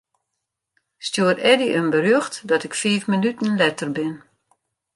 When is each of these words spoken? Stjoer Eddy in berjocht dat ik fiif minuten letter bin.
Stjoer 1.05 1.37
Eddy 1.51 1.69
in 1.79 1.89
berjocht 1.95 2.35
dat 2.49 2.63
ik 2.67 2.73
fiif 2.81 3.03
minuten 3.13 3.55
letter 3.61 3.89
bin. 3.95 4.15